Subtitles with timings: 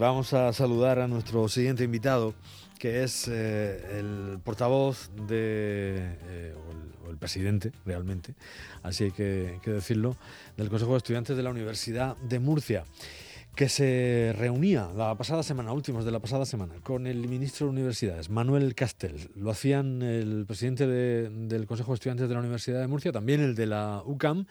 [0.00, 2.32] Vamos a saludar a nuestro siguiente invitado,
[2.78, 6.54] que es eh, el portavoz de, eh,
[7.04, 8.34] o, el, presidente realmente,
[8.82, 10.16] así hay que, decirlo,
[10.56, 12.84] del Consejo de Estudiantes de la Universidad de Murcia
[13.54, 17.72] que se reunía la pasada semana, últimos de la pasada semana, con el ministro de
[17.72, 19.30] Universidades, Manuel Castel.
[19.34, 23.54] Lo hacían el presidente del Consejo de Estudiantes de la Universidad de Murcia, también el
[23.54, 24.46] de la UCAM,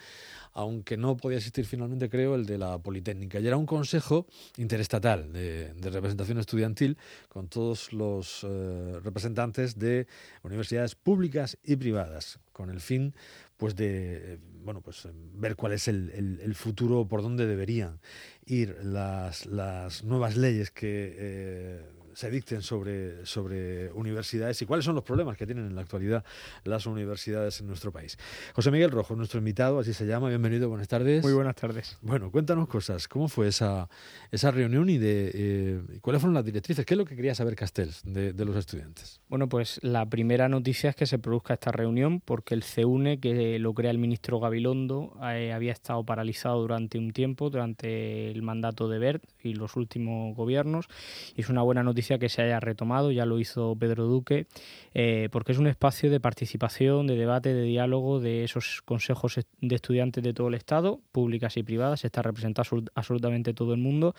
[0.53, 3.39] aunque no podía existir finalmente, creo, el de la Politécnica.
[3.39, 4.27] Y era un consejo
[4.57, 6.97] interestatal de, representación estudiantil
[7.29, 10.07] con todos los eh, representantes de
[10.43, 13.13] universidades públicas y privadas, con el fin
[13.59, 17.99] pues de bueno pues ver cuál es el, futuro por dónde deberían
[18.45, 21.85] ir las, las nuevas leyes que eh,
[22.19, 26.25] se dicten sobre, sobre universidades y cuáles son los problemas que tienen en la actualidad
[26.65, 28.17] las universidades en nuestro país.
[28.53, 30.27] José Miguel Rojo, nuestro invitado, así se llama.
[30.27, 31.23] Bienvenido, buenas tardes.
[31.23, 31.97] Muy buenas tardes.
[32.01, 33.07] Bueno, cuéntanos cosas.
[33.07, 33.87] ¿Cómo fue esa,
[34.31, 36.85] esa reunión y de eh, cuáles fueron las directrices?
[36.85, 39.21] ¿Qué es lo que quería saber Castells de, de, los estudiantes?
[39.29, 43.59] Bueno, pues la primera noticia es que se produzca esta reunión porque el CEUNE, que
[43.59, 48.89] lo crea el ministro Gabilondo, eh, había estado paralizado durante un tiempo, durante el mandato
[48.89, 50.89] de BERT y los últimos gobiernos.
[51.37, 54.47] Y es una buena noticia que se haya retomado, ya lo hizo Pedro Duque,
[54.93, 59.75] eh, porque es un espacio de participación, de debate, de diálogo de esos consejos de
[59.75, 64.15] estudiantes de todo el Estado, públicas y privadas, está representado absolutamente todo el mundo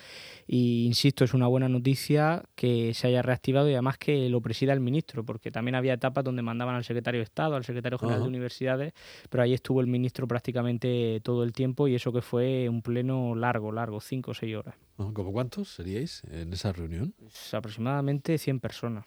[0.47, 4.73] y, insisto, es una buena noticia que se haya reactivado y además que lo presida
[4.73, 8.23] el ministro, porque también había etapas donde mandaban al secretario de Estado, al secretario general
[8.23, 8.93] de universidades,
[9.29, 13.35] pero ahí estuvo el ministro prácticamente todo el tiempo y eso que fue un pleno
[13.35, 14.75] largo, largo, cinco o seis horas.
[15.15, 17.15] ¿Cómo cuántos seríais en esa reunión?
[17.19, 19.07] Pues aproximadamente 100 personas.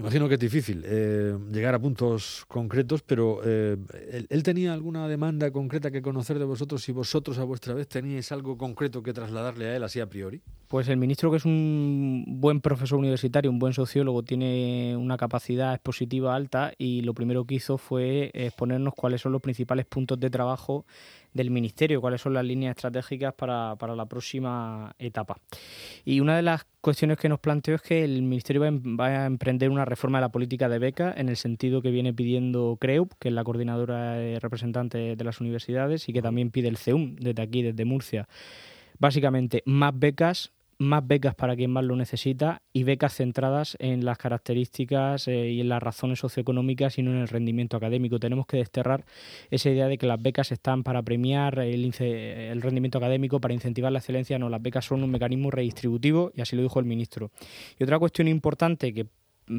[0.00, 3.76] Me imagino que es difícil eh, llegar a puntos concretos, pero eh,
[4.30, 8.32] ¿él, tenía alguna demanda concreta que conocer de vosotros y vosotros a vuestra vez teníais
[8.32, 10.40] algo concreto que trasladarle a él así a priori?
[10.68, 15.74] Pues el ministro, que es un buen profesor universitario, un buen sociólogo, tiene una capacidad
[15.74, 20.30] expositiva alta y lo primero que hizo fue exponernos cuáles son los principales puntos de
[20.30, 20.86] trabajo
[21.32, 25.38] del Ministerio, cuáles son las líneas estratégicas para, para, la próxima etapa.
[26.04, 29.70] Y una de las cuestiones que nos planteó es que el Ministerio va a emprender
[29.70, 33.28] una reforma de la política de becas en el sentido que viene pidiendo CREUP, que
[33.28, 37.62] es la coordinadora representante de las universidades, y que también pide el CEUM desde aquí,
[37.62, 38.28] desde Murcia.
[38.98, 44.16] Básicamente, más becas más becas para quien más lo necesita y becas centradas en las
[44.16, 48.18] características eh, y en las razones socioeconómicas y no en el rendimiento académico.
[48.18, 49.04] Tenemos que desterrar
[49.50, 53.92] esa idea de que las becas están para premiar el, el rendimiento académico, para incentivar
[53.92, 54.38] la excelencia.
[54.38, 57.30] No, las becas son un mecanismo redistributivo y así lo dijo el ministro.
[57.78, 59.06] Y otra cuestión importante que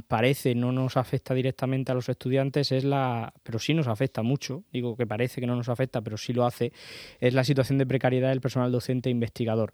[0.08, 4.64] parece no nos afecta directamente a los estudiantes es la, pero sí nos afecta mucho,
[4.72, 6.72] digo que parece que no nos afecta, pero sí lo hace,
[7.20, 9.74] es la situación de precariedad del personal docente e investigador.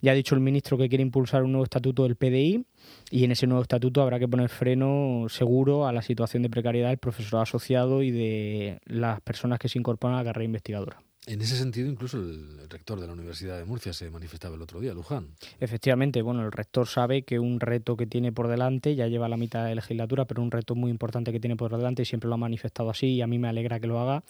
[0.00, 2.64] Ya ha dicho el ministro que quiere impulsar un nuevo estatuto del PDI
[3.10, 6.88] y en ese nuevo estatuto habrá que poner freno seguro a la situación de precariedad
[6.88, 11.07] del profesor asociado y de las personas que se incorporan a la carrera investigadora.
[11.26, 14.80] En ese sentido, incluso el rector de la Universidad de Murcia se manifestaba el otro
[14.80, 15.28] día, Luján.
[15.60, 19.36] Efectivamente, bueno, el rector sabe que un reto que tiene por delante, ya lleva la
[19.36, 22.34] mitad de legislatura, pero un reto muy importante que tiene por delante, y siempre lo
[22.34, 24.22] ha manifestado así, y a mí me alegra que lo haga,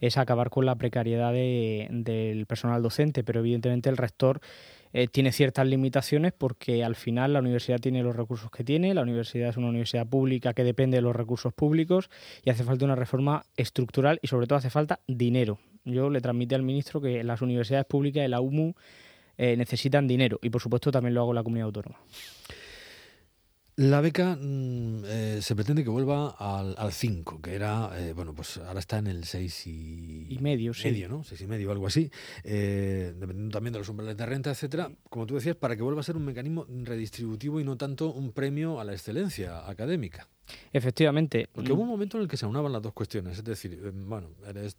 [0.00, 4.40] es acabar con la precariedad del personal docente, pero evidentemente el rector
[4.92, 9.02] eh, tiene ciertas limitaciones porque al final la universidad tiene los recursos que tiene, la
[9.02, 12.10] universidad es una universidad pública que depende de los recursos públicos
[12.44, 15.58] y hace falta una reforma estructural y sobre todo hace falta dinero.
[15.84, 18.40] Yo le transmití al ministro que las universidades públicas y la
[19.38, 21.98] eh, necesitan dinero y por supuesto también lo hago la comunidad autónoma.
[23.80, 28.58] La beca mm, eh, se pretende que vuelva al 5, que era, eh, bueno, pues
[28.58, 30.88] ahora está en el 6 y, medio, sí.
[30.90, 31.24] medio, ¿no?
[31.24, 32.10] 6 y medio, algo así,
[32.44, 34.92] eh, dependiendo también de los umbrales de renta, etcétera.
[35.08, 38.32] Como tú decías, para que vuelva a ser un mecanismo redistributivo y no tanto un
[38.32, 40.28] premio a la excelencia académica.
[40.72, 41.48] Efectivamente.
[41.52, 43.38] Porque hubo un momento en el que se aunaban las dos cuestiones.
[43.38, 44.28] Es decir, eh, bueno,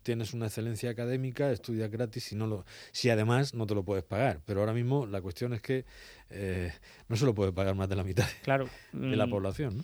[0.03, 4.03] tienes una excelencia académica, estudias gratis y no lo, si además no te lo puedes
[4.03, 4.41] pagar.
[4.45, 5.85] Pero ahora mismo la cuestión es que
[6.29, 6.71] eh,
[7.09, 8.69] no se lo puede pagar más de la mitad claro.
[8.91, 9.29] de la mm.
[9.29, 9.77] población.
[9.77, 9.83] ¿no?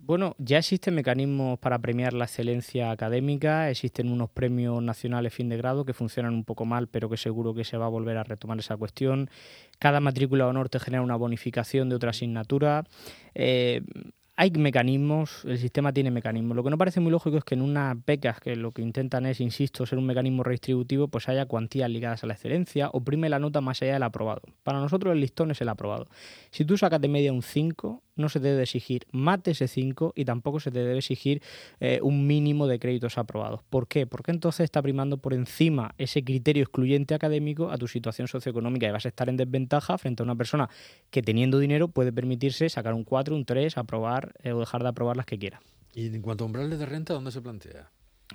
[0.00, 5.56] Bueno, ya existen mecanismos para premiar la excelencia académica, existen unos premios nacionales fin de
[5.56, 8.24] grado que funcionan un poco mal, pero que seguro que se va a volver a
[8.24, 9.28] retomar esa cuestión.
[9.78, 12.84] Cada matrícula de honor te genera una bonificación de otra asignatura.
[13.34, 13.82] Eh,
[14.40, 16.54] hay mecanismos, el sistema tiene mecanismos.
[16.54, 19.26] Lo que no parece muy lógico es que en unas becas que lo que intentan
[19.26, 23.28] es, insisto, ser un mecanismo redistributivo, pues haya cuantías ligadas a la excelencia o prime
[23.28, 24.42] la nota más allá del aprobado.
[24.62, 26.06] Para nosotros el listón es el aprobado.
[26.52, 30.12] Si tú sacas de media un 5, no se debe exigir más de ese 5
[30.14, 31.42] y tampoco se te debe exigir
[31.80, 33.62] eh, un mínimo de créditos aprobados.
[33.70, 34.06] ¿Por qué?
[34.06, 38.90] Porque entonces está primando por encima ese criterio excluyente académico a tu situación socioeconómica y
[38.90, 40.68] vas a estar en desventaja frente a una persona
[41.10, 44.88] que teniendo dinero puede permitirse sacar un 4, un 3, aprobar eh, o dejar de
[44.88, 45.60] aprobar las que quiera.
[45.94, 47.90] ¿Y en cuanto a umbrales de renta, dónde se plantea?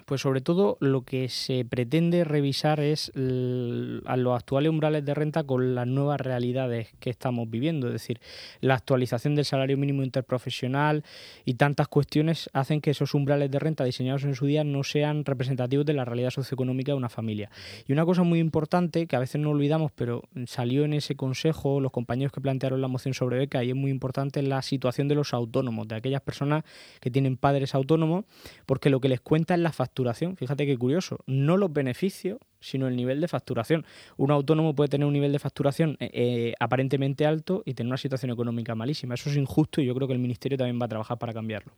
[0.05, 5.43] Pues sobre todo lo que se pretende revisar es a los actuales umbrales de renta
[5.43, 7.87] con las nuevas realidades que estamos viviendo.
[7.87, 8.19] Es decir,
[8.59, 11.03] la actualización del salario mínimo interprofesional
[11.45, 15.25] y tantas cuestiones hacen que esos umbrales de renta diseñados en su día no sean
[15.25, 17.51] representativos de la realidad socioeconómica de una familia.
[17.87, 21.79] Y una cosa muy importante que a veces no olvidamos, pero salió en ese consejo
[21.79, 25.15] los compañeros que plantearon la moción sobre beca y es muy importante la situación de
[25.15, 26.63] los autónomos, de aquellas personas
[26.99, 28.25] que tienen padres autónomos,
[28.65, 30.37] porque lo que les cuenta es la facturación.
[30.37, 33.85] Fíjate qué curioso, no los beneficios, sino el nivel de facturación.
[34.15, 37.97] Un autónomo puede tener un nivel de facturación eh, eh, aparentemente alto y tener una
[37.97, 39.15] situación económica malísima.
[39.15, 41.73] Eso es injusto y yo creo que el Ministerio también va a trabajar para cambiarlo.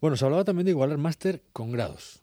[0.00, 2.22] Bueno, se hablaba también de igualar máster con grados.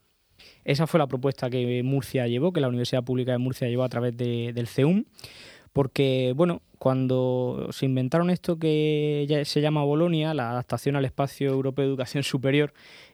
[0.64, 3.90] Esa fue la propuesta que Murcia llevó, que la Universidad Pública de Murcia llevó a
[3.90, 5.06] través del CEUM,
[5.74, 11.86] porque, bueno, cuando se inventaron esto que se llama Bolonia, la adaptación al espacio europeo
[11.86, 12.74] de educación superior,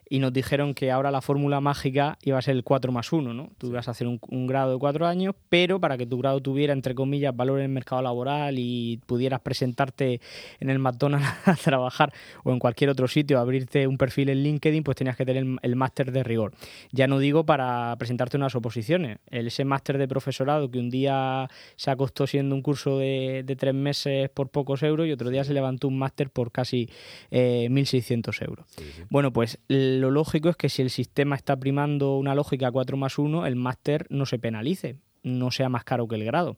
[0.10, 3.34] y nos dijeron que ahora la fórmula mágica iba a ser el 4 más 1,
[3.34, 3.52] ¿no?
[3.60, 6.74] Tú ibas a hacer un, grado de 4 años, pero para que tu grado tuviera,
[6.74, 10.20] entre comillas, valor en el mercado laboral y pudieras presentarte
[10.60, 12.12] en el McDonald's a trabajar
[12.44, 15.76] o en cualquier otro sitio, abrirte un perfil en LinkedIn, pues tenías que tener el,
[15.76, 16.54] máster de rigor.
[16.92, 21.48] Ya no digo para presentarte unas oposiciones, el, ese máster de profesorado que un día
[21.76, 25.54] se acostó siendo un curso de, tres meses por pocos euros y otro día se
[25.54, 26.90] levantó un máster por casi
[27.32, 28.66] 1.600 eh, euros.
[29.10, 29.60] Bueno, pues
[30.00, 33.56] lo lógico es que si el sistema está primando una lógica 4 más 1, el
[33.56, 36.57] máster no se penalice, no sea más caro que el grado.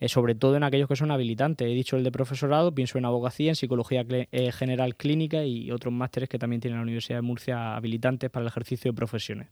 [0.00, 1.66] Eh, sobre todo en aquellos que son habilitantes.
[1.66, 5.94] He dicho el de profesorado, pienso en abogacía, en psicología eh, general clínica y otros
[5.94, 9.48] másteres que también tiene la Universidad de Murcia habilitantes para el ejercicio de profesiones.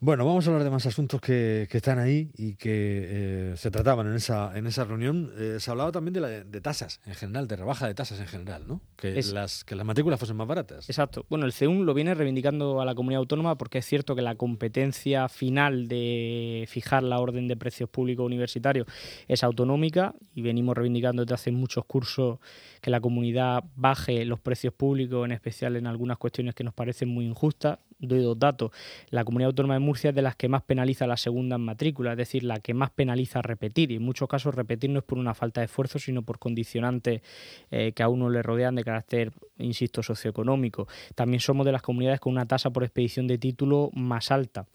[0.00, 4.06] Bueno, vamos a hablar de más asuntos que, están ahí y que eh, se trataban
[4.06, 5.32] en esa, en esa reunión.
[5.36, 8.62] Eh, se hablaba también de, de, tasas en general, de rebaja de tasas en general,
[8.68, 8.80] ¿no?
[8.96, 10.88] Que, las, que las matrículas fuesen más baratas.
[10.88, 11.26] Exacto.
[11.28, 14.36] Bueno, el CEUN lo viene reivindicando a la comunidad autónoma porque es cierto que la
[14.36, 18.86] competencia final de fijar la orden de precios públicos universitarios
[19.26, 22.38] es autonómica y venimos reivindicando desde hace muchos cursos
[22.80, 27.08] que la comunidad baje los precios públicos, en especial en algunas cuestiones que nos parecen
[27.08, 28.70] muy injustas doy dos datos.
[29.10, 32.18] La comunidad autónoma de Murcia es de las que más penaliza las segundas matrículas, es
[32.18, 33.90] decir, la que más penaliza repetir.
[33.90, 37.22] Y en muchos casos repetir no es por una falta de esfuerzo, sino por condicionantes
[37.70, 40.86] eh, que a uno le rodean de carácter, insisto, socioeconómico.
[41.14, 44.66] También somos de las comunidades con una tasa por expedición de título más alta.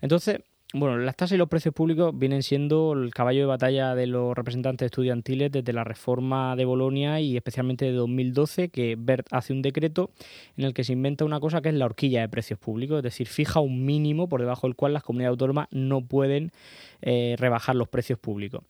[0.00, 0.40] Entonces,
[0.74, 4.36] bueno, las tasas y los precios públicos vienen siendo el caballo de batalla de los
[4.36, 9.62] representantes estudiantiles desde la reforma de Bolonia y especialmente de 2012, que Bert hace un
[9.62, 10.10] decreto
[10.58, 13.02] en el que se inventa una cosa que es la horquilla de precios públicos, es
[13.02, 16.52] decir, fija un mínimo por debajo del cual las comunidades autónomas no pueden
[17.00, 18.62] eh, rebajar los precios públicos.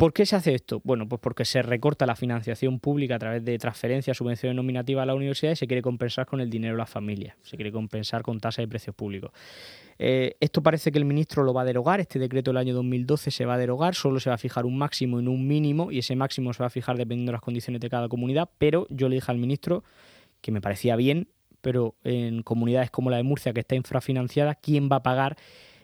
[0.00, 0.80] ¿Por qué se hace esto?
[0.82, 5.06] Bueno, pues porque se recorta la financiación pública a través de transferencias, subvenciones nominativas a
[5.06, 8.22] la universidad y se quiere compensar con el dinero de las familias, se quiere compensar
[8.22, 9.30] con tasas de precios públicos.
[9.98, 13.30] Eh, esto parece que el ministro lo va a derogar, este decreto del año 2012
[13.30, 15.98] se va a derogar, solo se va a fijar un máximo y un mínimo y
[15.98, 19.10] ese máximo se va a fijar dependiendo de las condiciones de cada comunidad, pero yo
[19.10, 19.84] le dije al ministro
[20.40, 21.28] que me parecía bien,
[21.60, 25.36] pero en comunidades como la de Murcia, que está infrafinanciada, ¿quién va a pagar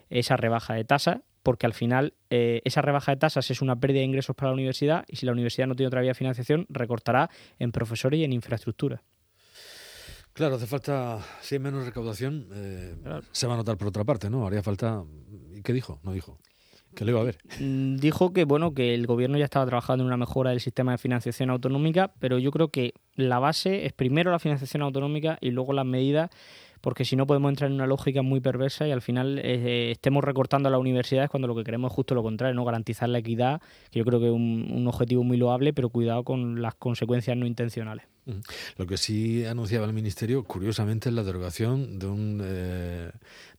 [0.09, 1.21] esa rebaja de tasa?
[1.47, 4.55] Porque al final eh, esa rebaja de tasas es una pérdida de ingresos para la
[4.55, 8.25] universidad y si la universidad no tiene otra vía de financiación, recortará en profesores y
[8.25, 9.01] en infraestructura.
[10.33, 12.95] Claro, hace falta, si hay menos recaudación, eh,
[13.31, 14.45] se va a notar por otra parte, ¿no?
[14.45, 15.05] Haría falta...
[15.55, 16.01] ¿Y qué dijo?
[16.03, 16.37] No dijo.
[16.93, 17.37] ¿Qué le iba a ver?
[17.61, 20.91] Mm, dijo que bueno, que el gobierno ya estaba trabajando en una mejora del sistema
[20.91, 25.51] de financiación autonómica, pero yo creo que la base es primero la financiación autonómica y
[25.51, 26.29] luego las medidas
[26.81, 30.23] porque si no podemos entrar en una lógica muy perversa y al final eh, estemos
[30.23, 33.19] recortando a las universidades cuando lo que queremos es justo lo contrario, no garantizar la
[33.19, 37.37] equidad, que yo creo que es un objetivo muy loable, pero cuidado con las consecuencias
[37.37, 38.05] no intencionales.
[38.77, 43.11] Lo que sí anunciaba el Ministerio, curiosamente, es la derogación de un, eh,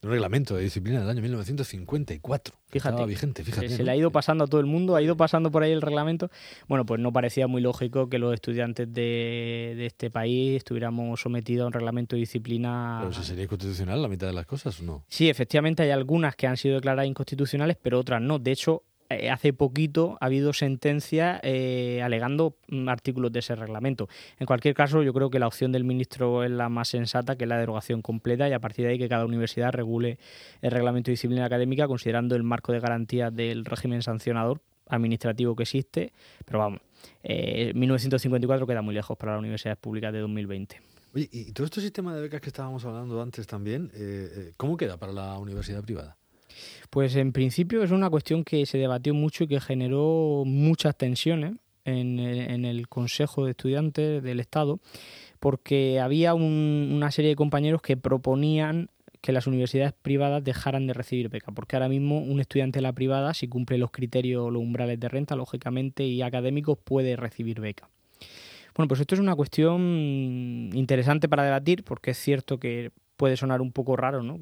[0.03, 2.55] un reglamento de disciplina del año 1954.
[2.71, 3.69] Fíjate, vigente, fíjate.
[3.69, 5.81] Se, le ha ido pasando a todo el mundo, ha ido pasando por ahí el
[5.81, 6.31] reglamento.
[6.69, 11.65] Bueno, pues no parecía muy lógico que los estudiantes de, de este país estuviéramos sometidos
[11.65, 12.99] a un reglamento de disciplina.
[13.01, 15.05] Pero si sería inconstitucional la mitad de las cosas, ¿o no?
[15.09, 18.39] Sí, efectivamente hay algunas que han sido declaradas inconstitucionales, pero otras no.
[18.39, 24.07] De hecho, eh, hace poquito ha habido sentencia eh, alegando mm, artículos de ese reglamento.
[24.39, 27.45] En cualquier caso, yo creo que la opción del ministro es la más sensata, que
[27.45, 30.19] es la derogación completa, y a partir de ahí que cada universidad regule
[30.61, 34.61] el reglamento de disciplina académica considerando el marco de garantía del régimen sancionador
[34.91, 36.13] administrativo que existe,
[36.45, 36.81] pero vamos,
[37.23, 40.81] 1954 queda muy lejos para las universidades públicas de 2020.
[41.15, 43.91] Oye, y todo este sistema de becas que estábamos hablando antes también,
[44.57, 46.17] ¿cómo queda para la universidad privada?
[46.91, 51.55] Pues en principio es una cuestión que se debatió mucho y que generó muchas tensiones
[51.85, 52.19] en
[52.65, 54.81] el, Consejo de Estudiantes del Estado,
[55.41, 61.29] porque había una serie de compañeros que proponían que las universidades privadas dejaran de recibir
[61.29, 65.01] beca, porque ahora mismo un estudiante de la privada, si cumple los criterios, los umbrales
[65.01, 67.89] de renta, lógicamente, y académicos, puede recibir beca.
[68.77, 73.61] Bueno, pues esto es una cuestión interesante para debatir, porque es cierto que puede sonar
[73.61, 74.39] un poco raro, ¿no?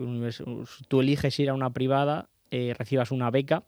[0.86, 3.64] Tú eliges ir a una privada, eh, recibas una beca,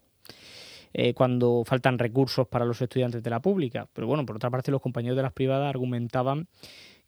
[0.93, 3.89] eh, cuando faltan recursos para los estudiantes de la pública.
[3.93, 6.47] Pero bueno, por otra parte, los compañeros de las privadas argumentaban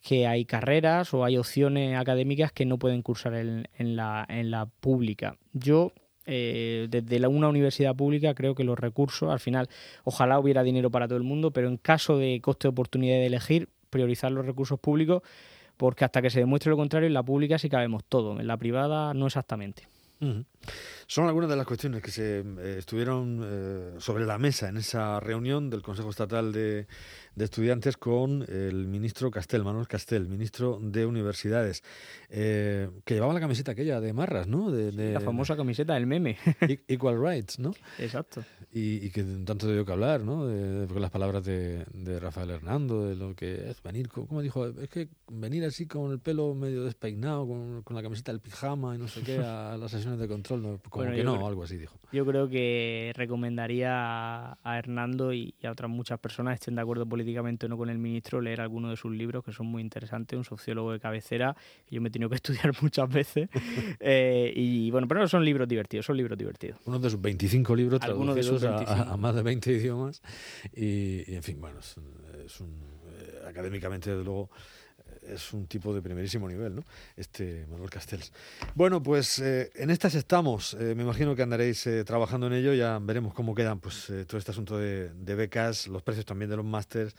[0.02, 5.37] que hay carreras o hay opciones académicas que no pueden cursar en, la, la pública.
[5.52, 5.92] Yo
[6.25, 9.69] eh, desde una universidad pública creo que los recursos, al final,
[10.04, 13.26] ojalá hubiera dinero para todo el mundo, pero en caso de coste de oportunidad de
[13.26, 15.23] elegir, priorizar los recursos públicos,
[15.80, 18.58] porque hasta que se demuestre lo contrario, en la pública sí cabemos todo, en la
[18.58, 19.84] privada no exactamente.
[21.06, 25.18] Son algunas de las cuestiones que se eh, estuvieron eh, sobre la mesa en esa
[25.18, 26.86] reunión del Consejo Estatal de,
[27.36, 31.82] Estudiantes con el ministro Castel, Manuel Castel, ministro de Universidades,
[32.28, 34.70] eh, que llevaba la camiseta aquella de Marras, ¿no?
[34.70, 36.36] De, la famosa camiseta del meme.
[36.86, 37.72] Equal Rights, ¿no?
[37.98, 38.44] Exacto.
[38.72, 40.46] Y, que tanto dio que hablar, ¿no?
[40.46, 41.86] De, las palabras de,
[42.20, 46.20] Rafael Hernando, de lo que es venir, como dijo, es que venir así con el
[46.20, 49.94] pelo medio despeinado, con, con la camiseta del pijama y no sé qué, a las
[50.18, 51.96] de control, no, como que no, algo así dijo.
[52.12, 57.66] Yo creo que recomendaría a, Hernando y, a otras muchas personas, estén de acuerdo políticamente
[57.66, 60.44] o no con el ministro, leer alguno de sus libros que son muy interesantes, un
[60.44, 63.48] sociólogo de cabecera, que yo me he tenido que estudiar muchas veces.
[64.02, 66.78] Eh, y bueno, pero son libros divertidos, son libros divertidos.
[66.86, 70.22] Uno de sus 25 libros traducidos A, más de 20 idiomas.
[70.74, 71.96] Y, en fin, bueno, es,
[72.60, 72.68] un,
[73.10, 74.50] eh, académicamente, desde luego,
[75.32, 76.84] es un tipo de primerísimo nivel, ¿no?
[77.16, 78.32] Este Manuel Castells.
[78.75, 80.75] Bueno, pues eh, en estas estamos.
[80.75, 82.75] Eh, me imagino que andaréis eh, trabajando en ello.
[82.75, 86.64] Ya veremos cómo quedan pues todo este asunto de, becas, los precios también de los
[86.64, 87.14] másters,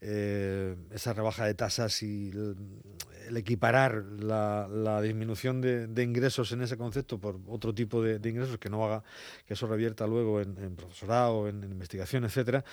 [0.00, 7.40] esa rebaja de tasas y el, equiparar la, disminución de, ingresos en ese concepto por
[7.48, 9.02] otro tipo de, ingresos que no haga
[9.46, 12.64] que eso revierta luego en, profesorado, en, investigación, etcétera.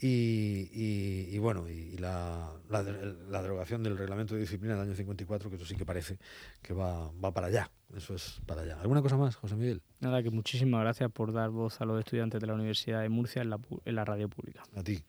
[0.00, 5.64] Y, bueno, y la, la derogación del reglamento de disciplina del año 54, que eso
[5.64, 6.18] sí que parece
[6.62, 7.70] que va, va para allá.
[7.96, 8.78] Eso es para allá.
[8.80, 9.82] ¿Alguna cosa más, José Miguel?
[10.00, 13.40] Nada, que muchísimas gracias por dar voz a los estudiantes de la Universidad de Murcia
[13.40, 14.62] en la, en la radio pública.
[14.76, 15.02] A ti.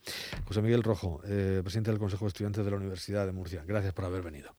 [0.46, 3.64] José Miguel Rojo, eh, presidente del Consejo de Estudiantes de la Universidad de Murcia.
[3.68, 4.48] Gracias por haber venido.